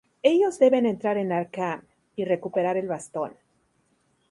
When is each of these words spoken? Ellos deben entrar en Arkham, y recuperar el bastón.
Ellos 0.23 0.57
deben 0.57 0.87
entrar 0.87 1.17
en 1.17 1.31
Arkham, 1.31 1.83
y 2.15 2.25
recuperar 2.25 2.75
el 2.75 2.87
bastón. 2.87 3.33